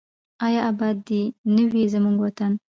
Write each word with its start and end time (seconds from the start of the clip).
آیا 0.45 0.61
اباد 0.71 0.95
دې 1.09 1.21
نه 1.55 1.63
وي 1.71 1.83
زموږ 1.93 2.17
وطن؟ 2.21 2.51